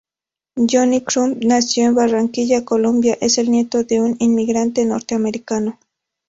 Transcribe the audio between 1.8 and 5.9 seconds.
en Barranquilla, Colombia, es el nieto de un inmigrante norteamericano.